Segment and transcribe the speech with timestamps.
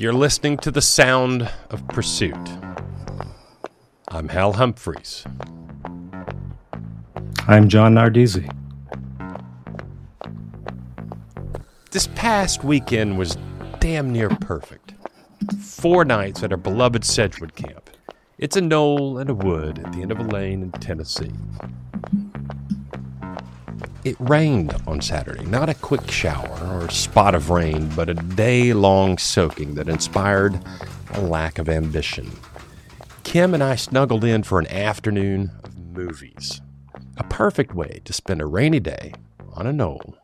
[0.00, 2.34] You're listening to the sound of pursuit.
[4.08, 5.26] I'm Hal Humphreys.
[7.46, 8.50] I'm John Nardizzi.
[11.90, 13.36] This past weekend was
[13.80, 14.94] damn near perfect.
[15.60, 17.90] Four nights at our beloved Sedgwood camp.
[18.38, 21.32] It's a knoll and a wood at the end of a lane in Tennessee.
[24.02, 28.72] It rained on Saturday, not a quick shower or spot of rain, but a day
[28.72, 30.58] long soaking that inspired
[31.12, 32.30] a lack of ambition.
[33.24, 36.62] Kim and I snuggled in for an afternoon of movies.
[37.18, 39.12] A perfect way to spend a rainy day
[39.52, 40.16] on a knoll,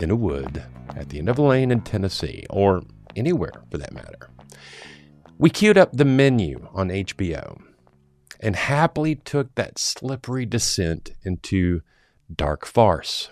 [0.00, 0.64] in a wood,
[0.96, 2.82] at the end of a lane in Tennessee, or
[3.14, 4.30] anywhere for that matter.
[5.36, 7.60] We queued up the menu on HBO
[8.40, 11.82] and happily took that slippery descent into
[12.36, 13.28] dark farce.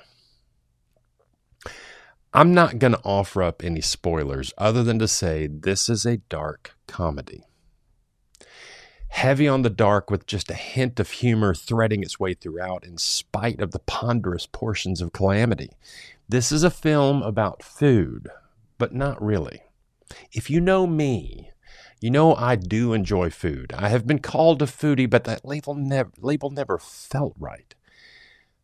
[2.33, 6.19] I'm not going to offer up any spoilers other than to say this is a
[6.19, 7.43] dark comedy.
[9.09, 12.97] Heavy on the dark with just a hint of humor threading its way throughout in
[12.99, 15.71] spite of the ponderous portions of calamity.
[16.29, 18.29] This is a film about food,
[18.79, 19.63] but not really.
[20.33, 21.51] If you know me,
[22.01, 23.73] you know I do enjoy food.
[23.77, 27.75] I have been called a foodie, but that label never, label never felt right.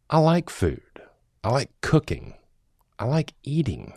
[0.08, 0.82] I like food.
[1.42, 2.34] I like cooking.
[2.96, 3.92] I like eating.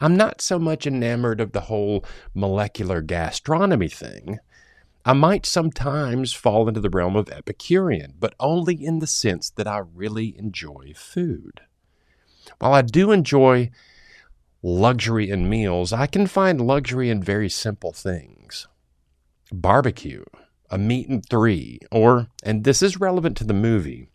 [0.00, 4.38] I'm not so much enamored of the whole molecular gastronomy thing.
[5.06, 9.66] I might sometimes fall into the realm of Epicurean, but only in the sense that
[9.66, 11.62] I really enjoy food.
[12.58, 13.70] While I do enjoy
[14.62, 18.68] luxury in meals, I can find luxury in very simple things.
[19.50, 20.24] Barbecue,
[20.68, 24.10] a meat and three, or, and this is relevant to the movie,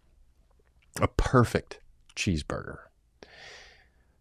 [1.00, 1.80] a perfect
[2.16, 2.78] cheeseburger.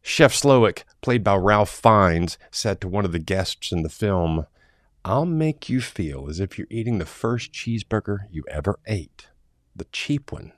[0.02, 4.46] Chef Slowik, played by Ralph Fiennes, said to one of the guests in the film,
[5.04, 9.28] I'll make you feel as if you're eating the first cheeseburger you ever ate,
[9.74, 10.52] the cheap one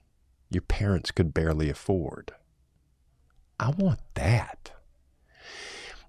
[0.51, 2.33] your parents could barely afford.
[3.59, 4.73] I want that.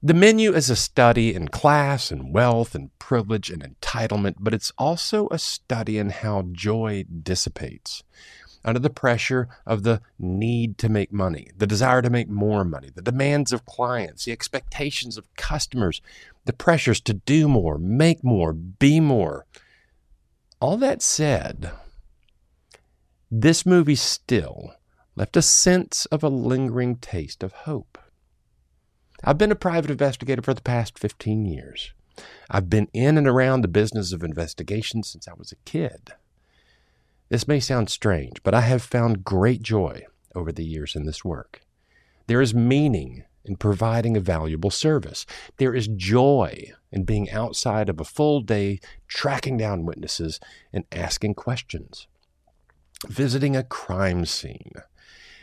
[0.02, 4.74] The menu is a study in class and wealth and privilege and entitlement, but it's
[4.78, 8.04] also a study in how joy dissipates
[8.66, 12.90] under the pressure of the need to make money, the desire to make more money,
[12.94, 16.02] the demands of clients, the expectations of customers,
[16.46, 19.46] the pressures to do more, make more, be more.
[20.60, 21.72] All that said,
[23.30, 24.76] this movie still
[25.16, 27.98] left a sense of a lingering taste of hope.
[29.24, 31.94] I've been a private investigator for the past 15 years.
[32.50, 36.12] I've been in and around the business of investigation since I was a kid.
[37.34, 40.06] This may sound strange, but I have found great joy
[40.36, 41.62] over the years in this work.
[42.28, 45.26] There is meaning in providing a valuable service.
[45.58, 50.40] There is joy in being outside of a full day, tracking down witnesses
[50.72, 52.06] and asking questions.
[53.08, 54.74] Visiting a crime scene,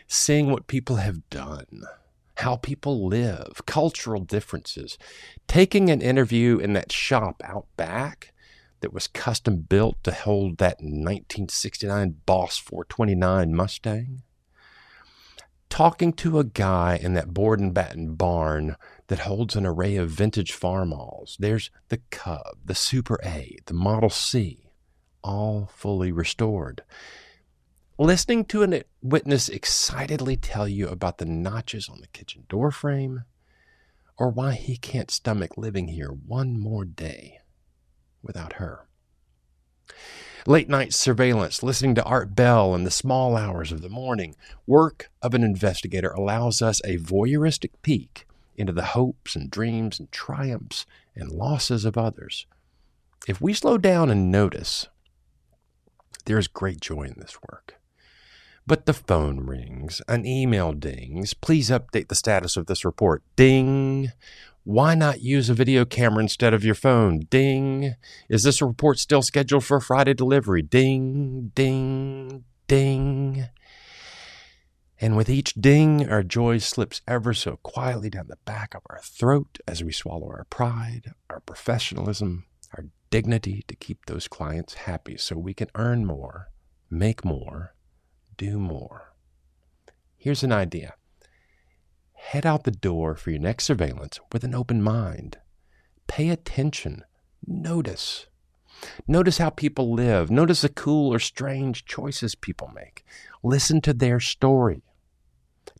[0.06, 1.82] seeing what people have done,
[2.36, 4.96] how people live, cultural differences,
[5.48, 8.32] taking an interview in that shop out back
[8.80, 14.22] that was custom built to hold that 1969 Boss 429 Mustang.
[15.68, 18.76] Talking to a guy in that board and batten barn
[19.06, 21.36] that holds an array of vintage Farmalls.
[21.38, 24.70] There's the Cub, the Super A, the Model C,
[25.22, 26.82] all fully restored.
[27.98, 33.24] Listening to a witness excitedly tell you about the notches on the kitchen door frame,
[34.16, 37.40] or why he can't stomach living here one more day
[38.22, 38.86] without her.
[40.46, 44.36] Late night surveillance, listening to Art Bell in the small hours of the morning,
[44.66, 48.26] work of an investigator allows us a voyeuristic peek
[48.56, 52.46] into the hopes and dreams and triumphs and losses of others.
[53.28, 54.88] If we slow down and notice,
[56.24, 57.80] there is great joy in this work.
[58.66, 61.34] But the phone rings, an email dings.
[61.34, 63.22] Please update the status of this report.
[63.34, 64.12] Ding.
[64.70, 67.26] Why not use a video camera instead of your phone?
[67.28, 67.96] Ding.
[68.28, 70.62] Is this report still scheduled for Friday delivery?
[70.62, 73.48] Ding, ding, ding.
[75.00, 79.00] And with each ding, our joy slips ever so quietly down the back of our
[79.02, 82.46] throat as we swallow our pride, our professionalism,
[82.78, 86.52] our dignity to keep those clients happy so we can earn more,
[86.88, 87.74] make more,
[88.36, 89.14] do more.
[90.16, 90.94] Here's an idea
[92.20, 95.38] head out the door for your next surveillance with an open mind.
[96.06, 97.04] Pay attention.
[97.46, 98.26] Notice.
[99.08, 100.30] Notice how people live.
[100.30, 103.04] Notice the cool or strange choices people make.
[103.42, 104.82] Listen to their story.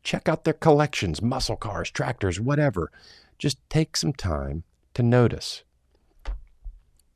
[0.03, 2.91] Check out their collections, muscle cars, tractors, whatever.
[3.39, 4.65] Just take some time
[4.95, 5.63] to notice.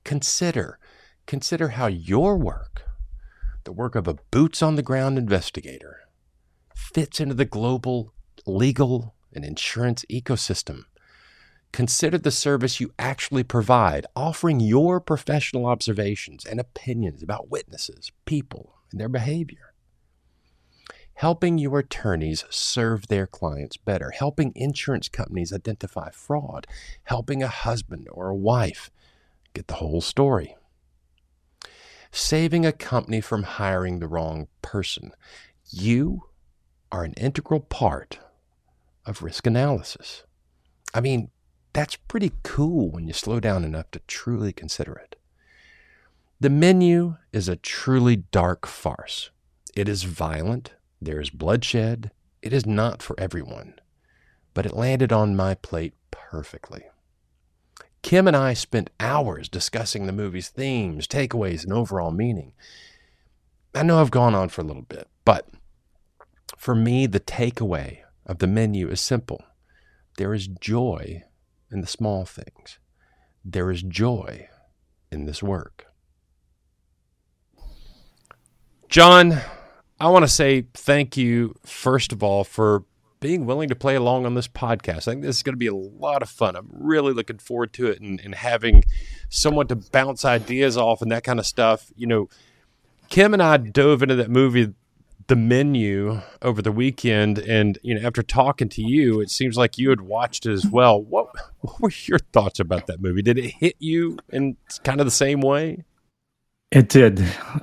[0.05, 0.79] Consider,
[1.27, 2.83] consider how your work,
[3.65, 6.01] the work of a boots on the ground investigator,
[6.75, 8.13] fits into the global
[8.47, 10.85] legal and insurance ecosystem.
[11.73, 18.77] Consider the service you actually provide, offering your professional observations and opinions about witnesses, people,
[18.93, 19.73] and their behavior.
[21.15, 26.67] Helping your attorneys serve their clients better, helping insurance companies identify fraud,
[27.05, 28.91] helping a husband or a wife
[29.53, 30.57] get the whole story,
[32.13, 35.13] saving a company from hiring the wrong person.
[35.71, 36.25] You
[36.93, 38.19] are an integral part
[39.07, 40.25] of risk analysis.
[40.93, 41.31] I mean,
[41.73, 45.17] that's pretty cool when you slow down enough to truly consider it.
[46.41, 49.31] The menu is a truly dark farce.
[49.75, 52.13] It is violent, there is bloodshed,
[52.43, 53.75] it is not for everyone,
[54.53, 56.85] but it landed on my plate perfectly.
[58.03, 62.53] Kim and I spent hours discussing the movie's themes, takeaways, and overall meaning.
[63.75, 65.49] I know I've gone on for a little bit, but
[66.57, 69.45] for me, the takeaway of the menu is simple
[70.17, 71.25] there is joy
[71.71, 72.79] in the small things.
[73.45, 74.49] There is joy
[75.11, 75.87] in this work.
[78.89, 79.41] John,
[79.99, 82.85] I want to say thank you, first of all, for
[83.19, 85.09] being willing to play along on this podcast.
[85.09, 86.57] I think this is going to be a lot of fun.
[86.57, 88.85] I'm really looking forward to it and, and having
[89.31, 91.91] someone to bounce ideas off and that kind of stuff.
[91.97, 92.29] You know,
[93.09, 94.75] Kim and I dove into that movie
[95.27, 99.79] the menu over the weekend and you know after talking to you it seems like
[99.79, 101.01] you had watched it as well.
[101.03, 101.29] What
[101.61, 103.23] what were your thoughts about that movie?
[103.23, 105.85] Did it hit you in kind of the same way?
[106.71, 107.21] It did.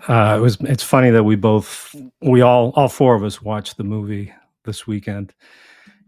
[0.08, 3.78] Uh, it was it's funny that we both we all all four of us watched
[3.78, 5.34] the movie this weekend.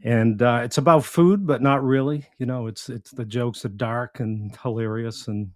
[0.06, 2.28] And uh, it's about food but not really.
[2.38, 5.52] You know it's it's the jokes are dark and hilarious and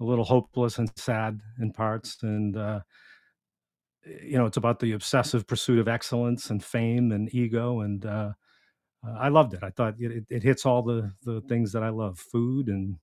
[0.00, 2.18] a little hopeless and sad in parts.
[2.22, 2.80] And uh,
[4.06, 7.80] you know, it's about the obsessive pursuit of excellence and fame and ego.
[7.80, 8.32] And uh,
[9.06, 9.62] uh, I loved it.
[9.62, 12.96] I thought it, it hits all the, the things that I love food and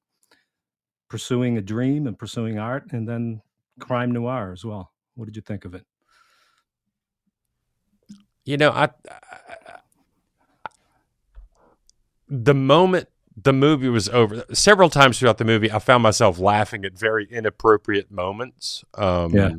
[1.09, 3.41] pursuing a dream and pursuing art, and then
[3.79, 4.91] crime noir as well.
[5.15, 5.85] What did you think of it?
[8.45, 9.77] You know, I, I
[12.27, 16.83] the moment the movie was over, several times throughout the movie, I found myself laughing
[16.83, 18.83] at very inappropriate moments.
[18.95, 19.51] Um, yeah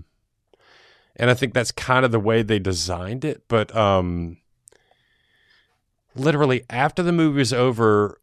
[1.16, 3.44] and I think that's kind of the way they designed it.
[3.48, 4.38] But um,
[6.14, 8.20] literally after the movie was over,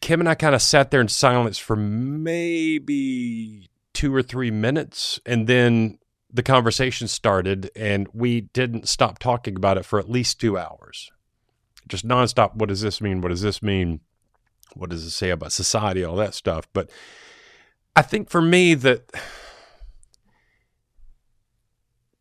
[0.00, 5.20] Kim and I kind of sat there in silence for maybe two or three minutes,
[5.26, 5.98] and then
[6.32, 11.10] the conversation started, and we didn't stop talking about it for at least two hours,
[11.88, 12.54] just nonstop.
[12.54, 13.20] What does this mean?
[13.20, 14.00] What does this mean?
[14.74, 16.02] What does it say about society?
[16.02, 16.66] All that stuff.
[16.72, 16.90] But
[17.94, 19.12] I think for me that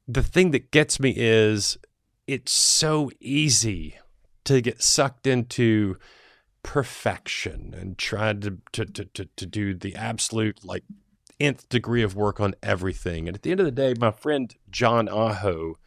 [0.08, 1.78] the thing that gets me is
[2.28, 3.98] it's so easy
[4.44, 5.98] to get sucked into
[6.64, 10.84] perfection and try to, to, to, to, do the absolute like
[11.40, 13.28] nth degree of work on everything.
[13.28, 15.78] And at the end of the day, my friend John Aho,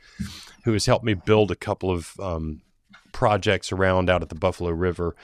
[0.65, 2.63] who has helped me build a couple of um,
[3.13, 5.15] projects around out at the Buffalo River,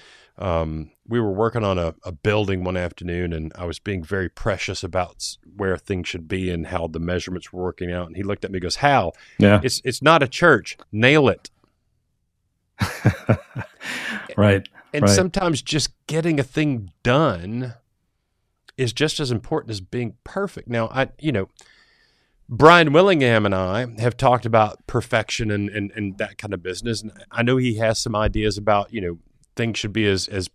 [0.40, 4.30] um, we were working on a, a, building one afternoon and I was being very
[4.30, 8.06] precious about where things should be and how the measurements were working out.
[8.06, 9.60] And he looked at me and goes, Hal, yeah.
[9.62, 10.78] it's, it's not a church.
[10.90, 11.50] Nail it.
[14.36, 14.66] right.
[14.94, 15.10] And right.
[15.10, 17.74] sometimes just getting a thing done
[18.78, 20.68] is just as important as being perfect.
[20.68, 21.48] Now, I, you know,
[22.48, 27.02] Brian Willingham and I have talked about perfection and, and, and that kind of business.
[27.02, 29.18] And I know he has some ideas about, you know,
[29.56, 30.48] things should be as as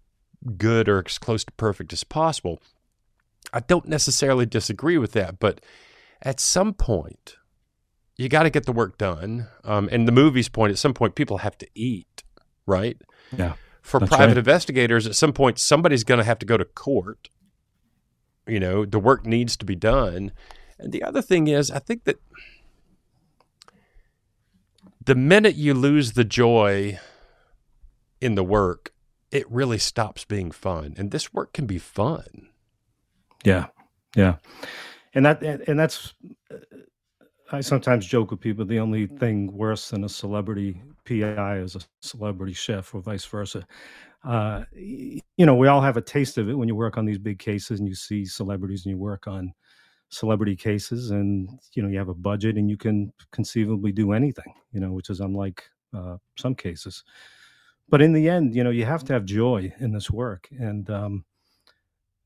[0.57, 2.61] good or as close to perfect as possible.
[3.53, 5.61] I don't necessarily disagree with that, but
[6.21, 7.37] at some point,
[8.17, 9.47] you got to get the work done.
[9.63, 12.23] Um, and the movie's point, at some point, people have to eat,
[12.65, 12.97] right?
[13.35, 13.53] Yeah.
[13.81, 14.37] For private right.
[14.37, 17.29] investigators, at some point, somebody's going to have to go to court.
[18.47, 20.31] You know, the work needs to be done.
[20.79, 22.19] And the other thing is, I think that
[25.03, 26.99] the minute you lose the joy
[28.25, 28.91] in the work,
[29.31, 30.95] it really stops being fun.
[30.97, 32.49] And this work can be fun.
[33.43, 33.67] Yeah.
[34.15, 34.37] Yeah.
[35.13, 36.15] And that, and that's,
[37.51, 41.81] I sometimes joke with people the only thing worse than a celebrity PI is a
[42.01, 43.67] celebrity chef or vice versa.
[44.23, 47.19] Uh, you know, we all have a taste of it when you work on these
[47.19, 49.53] big cases and you see celebrities and you work on
[50.09, 54.51] celebrity cases and, you know, you have a budget and you can conceivably do anything,
[54.71, 55.63] you know, which is unlike
[55.95, 57.03] uh, some cases
[57.89, 60.47] but in the end, you know, you have to have joy in this work.
[60.51, 61.25] And um,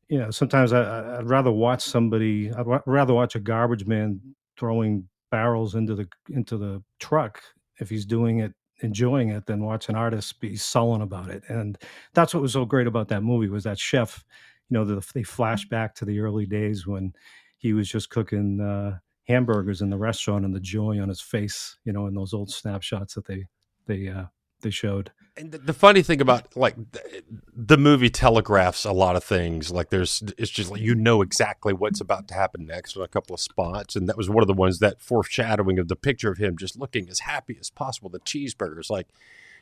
[0.08, 2.52] you know, sometimes I, would rather watch somebody.
[2.52, 4.20] I'd rather watch a garbage man
[4.58, 7.42] throwing barrels into the into the truck
[7.80, 11.78] if he's doing it enjoying it than watch an artist be sullen about it and
[12.14, 14.24] that's what was so great about that movie was that chef
[14.70, 17.14] you know the, they flash back to the early days when
[17.58, 18.98] he was just cooking uh,
[19.28, 22.50] hamburgers in the restaurant and the joy on his face you know in those old
[22.50, 23.46] snapshots that they
[23.86, 24.26] they uh,
[24.62, 27.24] they showed and the, funny thing about like the,
[27.56, 29.72] the, movie telegraphs a lot of things.
[29.72, 33.08] Like there's, it's just like you know exactly what's about to happen next on a
[33.08, 36.30] couple of spots, and that was one of the ones that foreshadowing of the picture
[36.30, 38.10] of him just looking as happy as possible.
[38.10, 39.08] The cheeseburgers, like,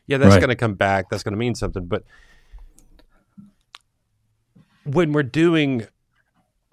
[0.08, 0.40] yeah, that's right.
[0.40, 1.10] going to come back.
[1.10, 1.86] That's going to mean something.
[1.86, 2.04] But
[4.84, 5.84] when we're doing,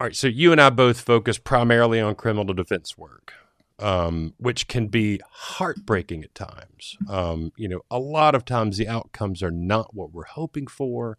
[0.01, 3.35] all right, so you and I both focus primarily on criminal defense work
[3.79, 6.97] um, which can be heartbreaking at times.
[7.09, 11.19] Um, you know, a lot of times the outcomes are not what we're hoping for.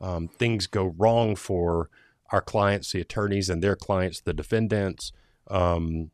[0.00, 1.90] Um, things go wrong for
[2.30, 5.12] our clients, the attorneys, and their clients, the defendants.
[5.48, 6.10] Um,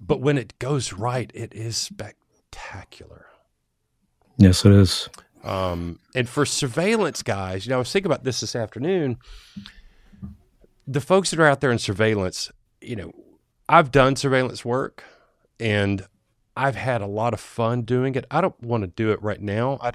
[0.00, 3.26] but when it goes right, it is spectacular.
[4.36, 5.08] Yes, it is.
[5.44, 9.18] Um, and for surveillance guys, you know, I was thinking about this this afternoon.
[10.86, 12.50] The folks that are out there in surveillance,
[12.80, 13.12] you know,
[13.68, 15.04] I've done surveillance work
[15.58, 16.06] and
[16.56, 18.26] I've had a lot of fun doing it.
[18.30, 19.78] I don't want to do it right now.
[19.80, 19.92] I,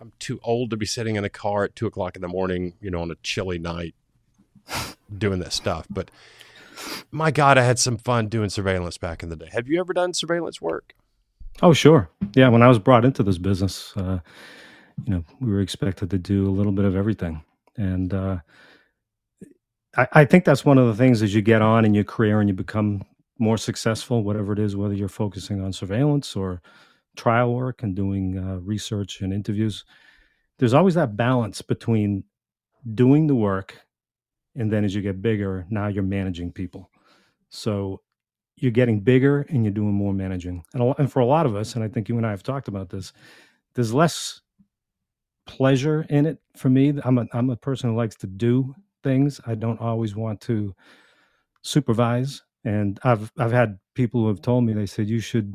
[0.00, 2.74] am too old to be sitting in a car at two o'clock in the morning,
[2.80, 3.94] you know, on a chilly night
[5.16, 5.86] doing that stuff.
[5.88, 6.10] But
[7.10, 9.50] my God, I had some fun doing surveillance back in the day.
[9.52, 10.94] Have you ever done surveillance work?
[11.62, 12.08] Oh, sure.
[12.34, 12.48] Yeah.
[12.48, 14.18] When I was brought into this business, uh,
[15.04, 17.42] you know, we were expected to do a little bit of everything.
[17.76, 18.38] And, uh,
[19.96, 22.40] I, I think that's one of the things as you get on in your career
[22.40, 23.02] and you become
[23.38, 26.60] more successful, whatever it is, whether you're focusing on surveillance or
[27.16, 29.84] trial work and doing uh, research and interviews,
[30.58, 32.24] there's always that balance between
[32.94, 33.76] doing the work
[34.56, 36.90] and then as you get bigger, now you're managing people.
[37.48, 38.02] So
[38.56, 40.64] you're getting bigger and you're doing more managing.
[40.74, 42.42] And, a, and for a lot of us, and I think you and I have
[42.42, 43.12] talked about this,
[43.74, 44.40] there's less
[45.46, 46.92] pleasure in it for me.
[47.04, 49.40] I'm a, I'm a person who likes to do things.
[49.46, 50.74] I don't always want to
[51.62, 52.42] supervise.
[52.64, 55.54] And I've I've had people who have told me they said you should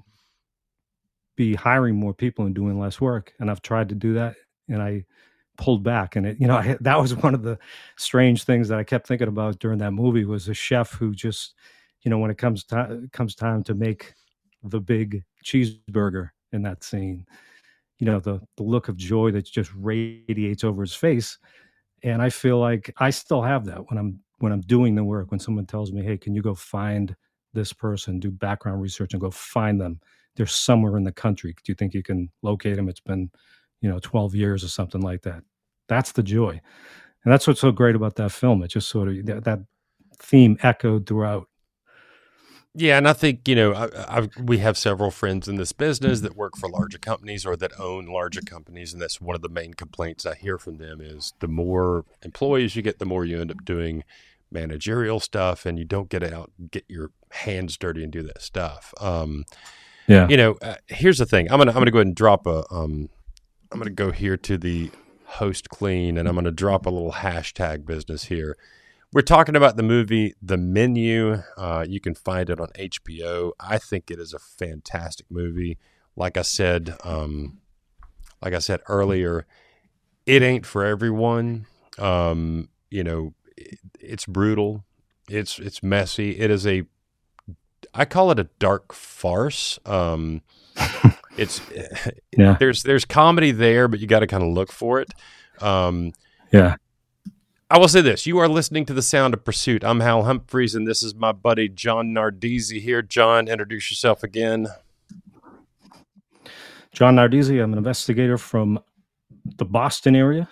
[1.35, 3.33] be hiring more people and doing less work.
[3.39, 4.35] And I've tried to do that,
[4.69, 5.05] and I
[5.57, 6.15] pulled back.
[6.15, 7.57] And it, you know, I, that was one of the
[7.97, 11.55] strange things that I kept thinking about during that movie was a chef who just,
[12.03, 14.13] you know, when it comes time comes time to make
[14.63, 17.25] the big cheeseburger in that scene,
[17.99, 21.37] you know, the the look of joy that just radiates over his face
[22.05, 25.29] and i feel like i still have that when i'm when i'm doing the work
[25.31, 27.15] when someone tells me hey can you go find
[27.55, 29.99] this person do background research and go find them?
[30.35, 31.53] They're somewhere in the country.
[31.53, 33.31] Do you think you can locate them it's been
[33.81, 35.41] you know 12 years or something like that.
[35.87, 36.61] That's the joy.
[37.23, 38.61] And that's what's so great about that film.
[38.61, 39.59] It just sort of that, that
[40.19, 41.47] theme echoed throughout
[42.77, 46.21] yeah, and I think you know I, I, we have several friends in this business
[46.21, 49.49] that work for larger companies or that own larger companies, and that's one of the
[49.49, 53.39] main complaints I hear from them is the more employees you get, the more you
[53.39, 54.03] end up doing
[54.51, 58.93] managerial stuff, and you don't get out get your hands dirty and do that stuff.
[58.99, 59.45] Um,
[60.07, 61.49] yeah, you know, uh, here's the thing.
[61.49, 63.09] I'm gonna I'm gonna go ahead and drop a um,
[63.71, 64.91] I'm gonna go here to the
[65.23, 68.57] host clean, and I'm gonna drop a little hashtag business here
[69.15, 71.41] we're talking about the movie The Menu.
[71.55, 73.53] Uh, you can find it on HBO.
[73.61, 75.77] I think it is a fantastic movie.
[76.17, 77.59] Like I said, um,
[78.41, 79.45] like I said earlier,
[80.25, 81.65] it ain't for everyone.
[81.97, 84.83] Um, you know, it, it's brutal.
[85.29, 86.37] It's it's messy.
[86.37, 86.83] It is a
[87.93, 89.79] I call it a dark farce.
[89.85, 90.41] Um,
[91.37, 91.61] it's
[92.37, 92.57] yeah.
[92.59, 95.13] There's there's comedy there, but you got to kind of look for it.
[95.61, 96.11] Um,
[96.51, 96.75] yeah.
[97.67, 99.83] I will say this: you are listening to the Sound of Pursuit.
[99.83, 103.01] I'm Hal Humphreys, and this is my buddy John Nardizzi here.
[103.01, 104.67] John, introduce yourself again.
[106.91, 107.63] John Nardizzi.
[107.63, 108.79] I'm an investigator from
[109.57, 110.47] the Boston area.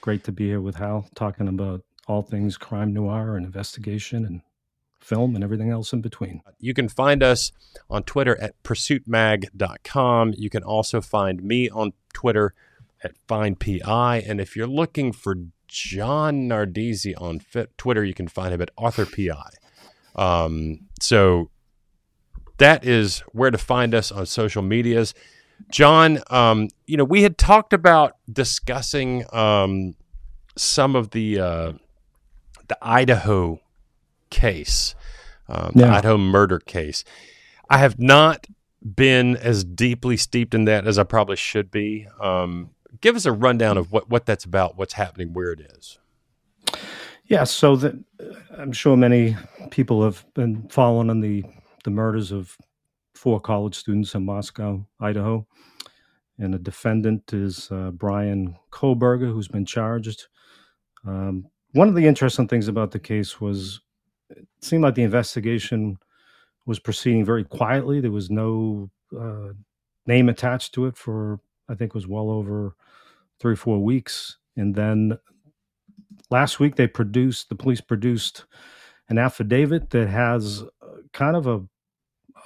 [0.00, 4.40] Great to be here with Hal, talking about all things crime noir and investigation and
[4.98, 6.42] film and everything else in between.
[6.58, 7.52] You can find us
[7.88, 10.34] on Twitter at pursuitmag.com.
[10.36, 12.52] You can also find me on Twitter
[13.04, 14.28] at FindPI.
[14.28, 15.36] And if you're looking for
[15.70, 18.04] John Nardizzi on fit, Twitter.
[18.04, 19.50] You can find him at AuthorPI.
[20.16, 21.50] Um, so
[22.58, 25.14] that is where to find us on social medias.
[25.70, 29.94] John, um, you know, we had talked about discussing um,
[30.56, 31.72] some of the uh,
[32.68, 33.60] the Idaho
[34.30, 34.94] case,
[35.48, 35.86] um, yeah.
[35.86, 37.04] the Idaho murder case.
[37.68, 38.46] I have not
[38.82, 42.08] been as deeply steeped in that as I probably should be.
[42.20, 45.98] Um, give us a rundown of what, what that's about, what's happening, where it is.
[47.24, 47.94] Yeah, so that
[48.58, 49.36] I'm sure many
[49.70, 51.44] people have been following on the
[51.84, 52.56] the murders of
[53.14, 55.46] four college students in Moscow, Idaho,
[56.38, 60.26] and the defendant is uh, Bryan Kohberger, who's been charged.
[61.06, 63.80] Um, one of the interesting things about the case was
[64.30, 65.98] it seemed like the investigation
[66.66, 68.00] was proceeding very quietly.
[68.00, 69.52] There was no uh,
[70.06, 71.40] name attached to it for
[71.70, 72.74] I think it was well over
[73.38, 75.16] three or four weeks, and then
[76.30, 78.44] last week they produced the police produced
[79.08, 81.60] an affidavit that has uh, kind of a,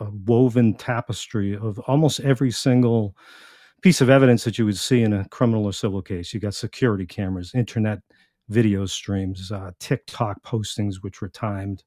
[0.01, 3.17] a woven tapestry of almost every single
[3.83, 6.33] piece of evidence that you would see in a criminal or civil case.
[6.33, 8.01] You got security cameras, internet
[8.49, 11.85] video streams, uh, TikTok postings which were timed,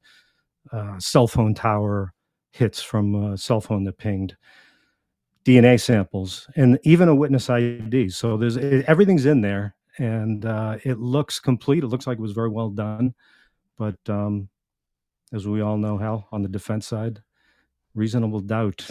[0.72, 2.14] uh, cell phone tower
[2.52, 4.36] hits from a cell phone that pinged,
[5.48, 8.10] DNA samples, and even a witness ID.
[8.10, 11.86] So there's everything's in there, and uh, it looks complete.
[11.86, 13.14] It looks like it was very well done,
[13.78, 14.50] but um,
[15.32, 17.22] as we all know, Hal, on the defense side,
[17.96, 18.90] reasonable doubt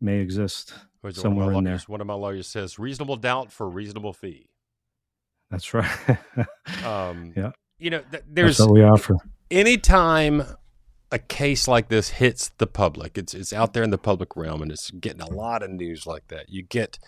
[0.00, 0.72] may exist
[1.12, 1.78] somewhere in there.
[1.86, 4.48] One of my lawyers says reasonable doubt for reasonable fee.
[5.50, 6.18] That's right.
[6.84, 7.50] um, yeah.
[7.78, 9.16] You know, th- there's That's what we offer.
[9.50, 10.42] Anytime
[11.10, 14.62] a case like this hits the public, it's it's out there in the public realm,
[14.62, 16.48] and it's getting a lot of news like that.
[16.48, 16.98] You get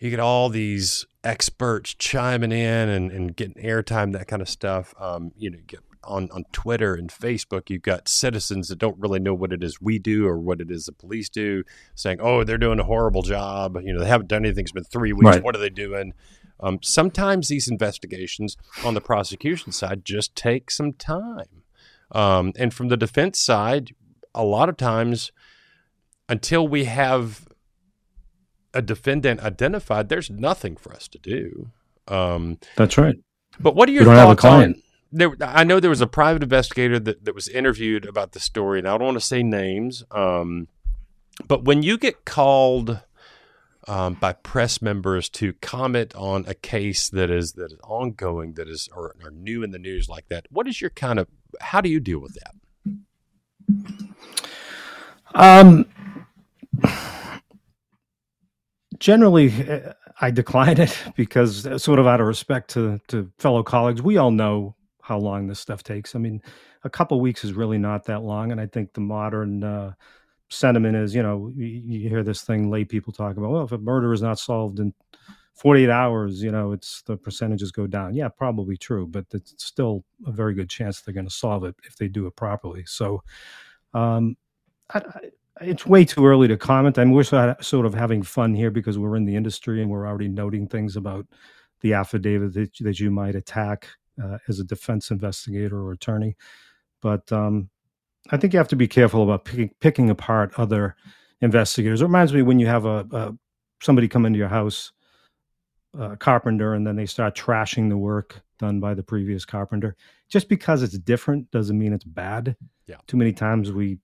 [0.00, 4.94] you get all these experts chiming in and, and getting airtime, that kind of stuff.
[4.98, 8.98] Um, you know, you get on, on Twitter and Facebook, you've got citizens that don't
[8.98, 11.62] really know what it is we do or what it is the police do,
[11.94, 14.64] saying, "Oh, they're doing a horrible job." You know, they haven't done anything.
[14.64, 15.36] It's been three weeks.
[15.36, 15.42] Right.
[15.42, 16.14] What are they doing?
[16.60, 21.64] Um, sometimes these investigations on the prosecution side just take some time,
[22.12, 23.94] um, and from the defense side,
[24.34, 25.32] a lot of times,
[26.28, 27.48] until we have
[28.74, 31.70] a defendant identified, there's nothing for us to do.
[32.08, 33.16] Um, That's right.
[33.60, 34.82] But what are your thoughts on?
[35.10, 38.78] There, I know there was a private investigator that, that was interviewed about the story,
[38.78, 40.04] and I don't want to say names.
[40.10, 40.68] Um,
[41.46, 43.00] but when you get called
[43.86, 48.68] um, by press members to comment on a case that is that is ongoing, that
[48.68, 51.28] is or, or new in the news like that, what is your kind of
[51.60, 52.54] how do you deal with that?
[55.34, 55.86] Um
[58.98, 63.62] generally uh, I decline it because uh, sort of out of respect to to fellow
[63.62, 66.14] colleagues, we all know how long this stuff takes.
[66.14, 66.40] I mean,
[66.84, 69.92] a couple weeks is really not that long, and I think the modern uh,
[70.48, 73.72] sentiment is, you know, you, you, hear this thing lay people talk about, well, if
[73.72, 74.94] a murder is not solved in
[75.62, 78.16] 48 hours, you know, it's the percentages go down.
[78.16, 81.76] Yeah, probably true, but it's still a very good chance they're going to solve it
[81.84, 82.82] if they do it properly.
[82.84, 83.22] So,
[83.94, 84.36] um,
[84.92, 85.20] I, I,
[85.60, 86.98] it's way too early to comment.
[86.98, 90.04] I mean, we're sort of having fun here because we're in the industry and we're
[90.04, 91.28] already noting things about
[91.80, 93.86] the affidavit that, that you might attack
[94.20, 96.36] uh, as a defense investigator or attorney.
[97.02, 97.70] But um,
[98.32, 100.96] I think you have to be careful about picking, picking apart other
[101.40, 102.00] investigators.
[102.00, 103.32] It reminds me when you have a, a
[103.80, 104.90] somebody come into your house,
[105.98, 109.96] a carpenter, and then they start trashing the work done by the previous carpenter.
[110.28, 112.56] Just because it's different doesn't mean it's bad.
[112.86, 112.96] Yeah.
[113.06, 113.98] Too many times we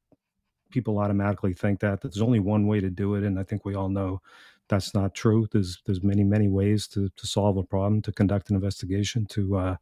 [0.70, 3.74] people automatically think that there's only one way to do it, and I think we
[3.74, 4.20] all know
[4.68, 5.48] that's not true.
[5.51, 9.57] There's there's many many ways to to solve a problem, to conduct an investigation, to
[9.57, 9.77] uh,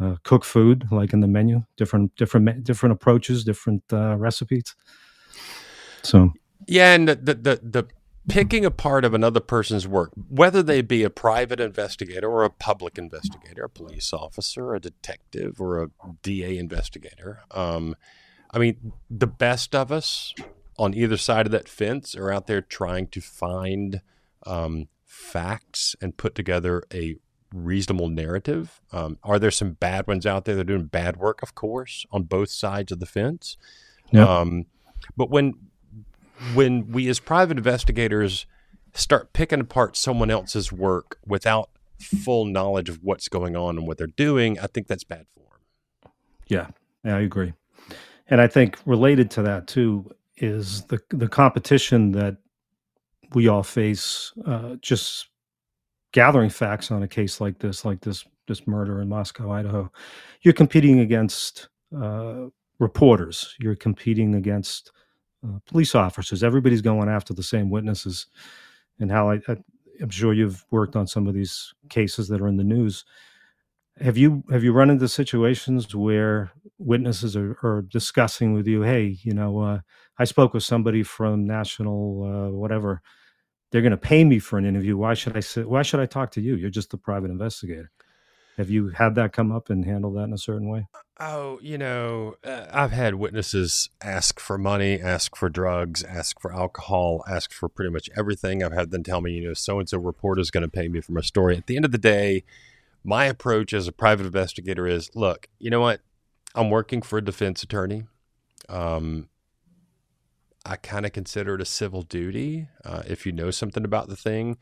[0.00, 4.74] uh, cook food like in the menu, different different different approaches, different uh, recipes.
[6.02, 6.32] So
[6.66, 7.88] yeah, and the, the the the
[8.28, 12.50] picking a part of another person's work, whether they be a private investigator or a
[12.50, 15.90] public investigator, a police officer, a detective, or a
[16.22, 17.40] DA investigator.
[17.52, 17.94] Um,
[18.50, 20.34] I mean, the best of us
[20.78, 24.00] on either side of that fence are out there trying to find
[24.46, 27.16] um, facts and put together a
[27.54, 28.80] reasonable narrative.
[28.92, 31.42] Um, are there some bad ones out there that are doing bad work?
[31.42, 33.56] Of course, on both sides of the fence.
[34.12, 34.28] Yep.
[34.28, 34.66] Um,
[35.16, 35.54] but when
[36.54, 38.46] when we as private investigators
[38.94, 41.70] start picking apart someone else's work without
[42.00, 46.12] full knowledge of what's going on and what they're doing, I think that's bad form.
[46.48, 46.68] Yeah,
[47.04, 47.52] yeah I agree
[48.28, 52.36] and I think related to that too is the the competition that
[53.34, 54.32] we all face.
[54.44, 55.28] Uh, just
[56.12, 59.90] gathering facts on a case like this, like this this murder in Moscow, Idaho,
[60.42, 62.46] you're competing against uh,
[62.78, 63.54] reporters.
[63.58, 64.92] You're competing against
[65.46, 66.44] uh, police officers.
[66.44, 68.26] Everybody's going after the same witnesses.
[69.00, 69.56] And how I, I,
[70.00, 72.96] I'm sure you've worked on some of these cases that are in the news
[74.00, 79.18] have you have you run into situations where witnesses are, are discussing with you, hey,
[79.22, 79.80] you know, uh,
[80.18, 83.02] I spoke with somebody from national uh, whatever.
[83.72, 84.96] They're going to pay me for an interview.
[84.96, 86.56] Why should I sit, Why should I talk to you?
[86.56, 87.90] You're just a private investigator.
[88.58, 90.86] Have you had that come up and handle that in a certain way?
[91.18, 96.52] Oh, you know, uh, I've had witnesses ask for money, ask for drugs, ask for
[96.52, 98.62] alcohol, ask for pretty much everything.
[98.62, 100.88] I've had them tell me, you know, so and so reporter is going to pay
[100.88, 101.56] me for my story.
[101.56, 102.44] At the end of the day,
[103.02, 106.00] my approach as a private investigator is look, you know what?
[106.54, 108.04] I'm working for a defense attorney.
[108.68, 109.30] Um,
[110.66, 112.68] I kind of consider it a civil duty.
[112.84, 114.58] Uh, if you know something about the thing,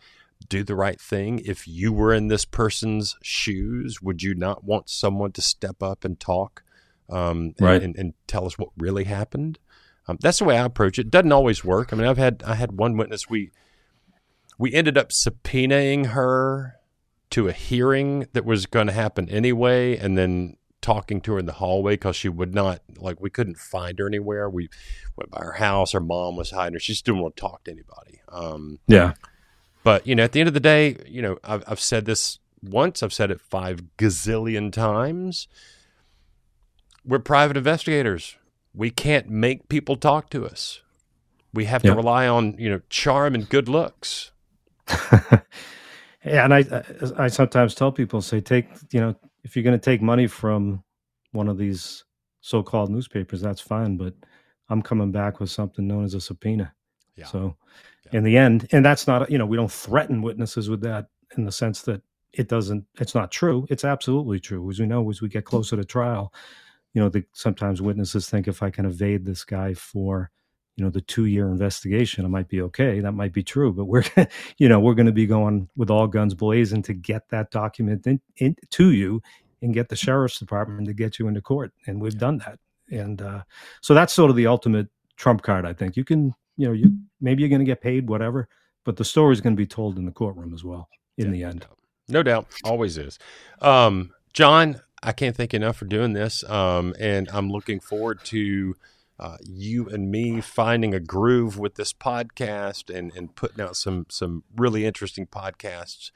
[0.49, 1.41] do the right thing.
[1.45, 6.05] If you were in this person's shoes, would you not want someone to step up
[6.05, 6.63] and talk
[7.11, 7.83] um, right.
[7.83, 9.59] and, and, tell us what really happened?
[10.09, 11.11] Um, that's the way I approach it.
[11.11, 11.93] Doesn't always work.
[11.93, 13.51] I mean, I've had I had one witness we
[14.59, 16.77] we ended up subpoenaing her
[17.31, 21.47] to a hearing that was going to happen anyway, and then talking to her in
[21.47, 24.49] the hallway because she would not like we couldn't find her anywhere.
[24.51, 24.69] We
[25.17, 25.93] went by her house.
[25.93, 26.81] Her mom was hiding her.
[26.81, 28.21] She just didn't want to talk to anybody.
[28.29, 29.15] Um, yeah.
[29.85, 32.41] But you know, at the end of the day, you know, I've, I've said this
[32.63, 33.03] once.
[33.03, 35.49] I've said it five gazillion times.
[37.07, 38.37] We're private investigators.
[38.75, 40.83] We can't make people talk to us.
[41.55, 41.95] We have to Yeah.
[41.95, 44.33] rely on you know charm and good looks.
[46.25, 46.65] Yeah, and I
[47.19, 50.85] I sometimes tell people say take you know if you're going to take money from
[51.33, 52.05] one of these
[52.43, 54.15] so-called newspapers, that's fine, but
[54.71, 56.75] I'm coming back with something known as a subpoena.
[57.17, 57.27] Yeah.
[57.27, 57.57] So
[58.07, 58.19] Yeah.
[58.19, 61.45] in the end, and that's not you know we don't threaten witnesses with that in
[61.45, 63.67] the sense that it doesn't it's not true.
[63.71, 64.69] It's absolutely true.
[64.71, 66.33] As we know, as we get closer to trial,
[66.93, 70.31] you know, the, sometimes witnesses think if I can evade this guy for
[70.77, 73.01] you know the two year investigation, I might be okay.
[73.01, 74.05] That might be true, but we're
[74.59, 78.07] you know we're going to be going with all guns blazing to get that document
[78.07, 79.23] in, in, to you
[79.63, 82.59] and get the sheriff's department to get you into court, and we've done that.
[82.91, 83.45] And uh,
[83.81, 85.65] so that's sort of the ultimate trump card.
[85.65, 88.49] I think you can you know you maybe you're going to get paid whatever,
[88.85, 91.33] but the story is going to be told in the courtroom as well in Yeah,
[91.33, 91.67] the end.
[92.09, 93.19] No doubt, always is.
[93.61, 98.25] Um, John, I can't thank you enough for doing this, um, and I'm looking forward
[98.25, 98.75] to
[99.19, 104.07] uh, you and me finding a groove with this podcast and and putting out some
[104.09, 106.11] some really interesting podcasts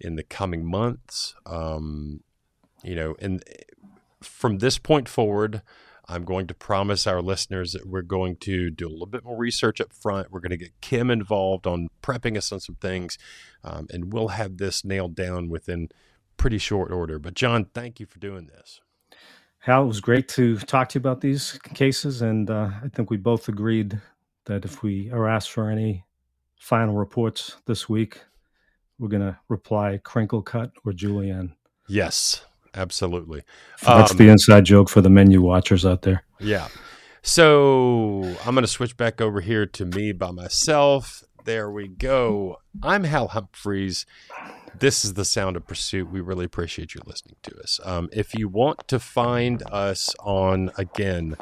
[0.00, 1.34] in the coming months.
[1.46, 2.22] Um,
[2.82, 3.42] you know, and
[4.22, 5.62] from this point forward.
[6.08, 9.36] I'm going to promise our listeners that we're going to do a little bit more
[9.36, 10.30] research up front.
[10.30, 13.18] We're going to get Kim involved on prepping us on some things,
[13.62, 15.88] um, and we'll have this nailed down within
[16.36, 17.18] pretty short order.
[17.18, 18.80] But John, thank you for doing this.
[19.60, 23.08] Hal, it was great to talk to you about these cases, and uh, I think
[23.08, 23.98] we both agreed
[24.44, 26.04] that if we are asked for any
[26.58, 28.20] final reports this week,
[28.98, 31.54] we're going to reply crinkle cut or julienne.
[31.88, 33.42] Yes, absolutely.
[33.82, 36.24] That's Um, the inside joke for the menu watchers out there.
[36.40, 36.68] Yeah.
[37.22, 41.24] So I'm going to switch back over here to me by myself.
[41.44, 42.58] There we go.
[42.82, 44.04] I'm Hal Humphreys.
[44.78, 46.10] This is the sound of pursuit.
[46.10, 47.80] We really appreciate you listening to us.
[47.84, 51.36] Um, if you want to find us on, again,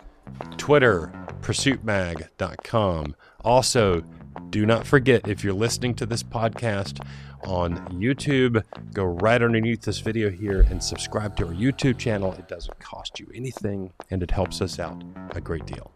[0.56, 3.16] Twitter, pursuitmag.com.
[3.44, 4.02] Also,
[4.50, 7.04] do not forget if you're listening to this podcast
[7.44, 12.32] on YouTube, go right underneath this video here and subscribe to our YouTube channel.
[12.34, 15.02] It doesn't cost you anything and it helps us out
[15.34, 15.92] a great deal.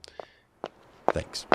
[1.13, 1.47] Thanks.